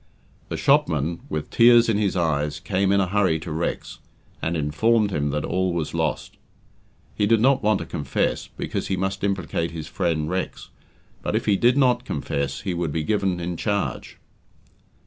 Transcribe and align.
The 0.49 0.57
shopman, 0.57 1.19
with 1.29 1.51
tears 1.51 1.87
in 1.87 1.99
his 1.99 2.15
eyes, 2.17 2.59
came 2.59 2.91
in 2.91 2.99
a 2.99 3.05
hurry 3.05 3.37
to 3.41 3.51
Rex, 3.51 3.99
and 4.41 4.57
informed 4.57 5.11
him 5.11 5.29
that 5.29 5.45
all 5.45 5.73
was 5.73 5.93
lost. 5.93 6.37
He 7.13 7.27
did 7.27 7.39
not 7.39 7.61
want 7.61 7.81
to 7.81 7.85
confess, 7.85 8.47
because 8.57 8.87
he 8.87 8.97
must 8.97 9.23
implicate 9.23 9.69
his 9.69 9.85
friend 9.85 10.27
Rex, 10.27 10.69
but 11.21 11.35
if 11.35 11.45
he 11.45 11.55
did 11.55 11.77
not 11.77 12.03
confess 12.03 12.61
he 12.61 12.73
would 12.73 12.91
be 12.91 13.03
given 13.03 13.39
in 13.39 13.57
charge. 13.57 14.17